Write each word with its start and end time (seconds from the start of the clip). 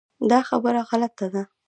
دا 0.31 0.39
خبره 0.49 0.81
غلطه 0.89 1.27
ده. 1.33 1.43